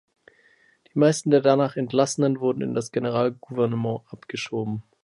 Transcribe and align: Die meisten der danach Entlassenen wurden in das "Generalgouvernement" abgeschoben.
Die 0.91 0.97
meisten 0.97 1.29
der 1.29 1.41
danach 1.41 1.75
Entlassenen 1.75 2.39
wurden 2.39 2.63
in 2.63 2.73
das 2.73 2.91
"Generalgouvernement" 2.91 4.01
abgeschoben. 4.09 4.81